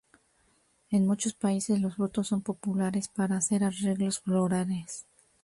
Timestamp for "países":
1.35-1.79